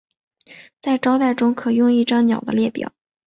[0.81, 2.91] 在招待中可用一张鸟的列表。